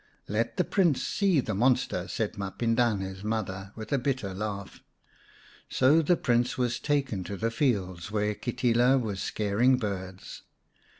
"Let 0.27 0.57
the 0.57 0.63
Prince 0.63 1.03
see 1.05 1.41
the 1.41 1.53
monster," 1.53 2.07
said 2.07 2.35
Mapindane's 2.35 3.23
mother, 3.23 3.71
with 3.75 3.93
a 3.93 3.99
bitter 3.99 4.33
laugh. 4.33 4.81
So 5.69 6.01
the 6.01 6.17
Prince 6.17 6.57
was 6.57 6.79
taken 6.79 7.23
to 7.25 7.37
the 7.37 7.51
fields 7.51 8.09
where 8.09 8.33
Kitila 8.33 8.99
was 8.99 9.21
scaring 9.21 9.77
birds. 9.77 10.41